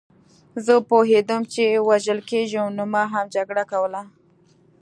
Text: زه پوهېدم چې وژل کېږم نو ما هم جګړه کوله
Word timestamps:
زه 0.65 0.73
پوهېدم 0.89 1.41
چې 1.53 1.63
وژل 1.87 2.19
کېږم 2.29 2.67
نو 2.77 2.83
ما 2.93 3.03
هم 3.13 3.25
جګړه 3.35 3.63
کوله 3.71 4.01